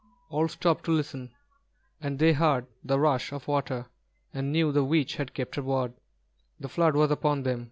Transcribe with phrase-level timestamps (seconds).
[0.31, 1.29] All stopped to listen,
[2.01, 3.85] and they heard the rush of water,
[4.33, 5.93] and knew the witch had kept her word,
[6.59, 7.59] the flood was upon them.